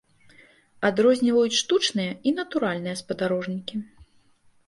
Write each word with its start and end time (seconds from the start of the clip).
Адрозніваюць 0.87 1.57
штучныя 1.61 2.11
і 2.31 2.33
натуральныя 2.39 2.95
спадарожнікі. 3.01 3.75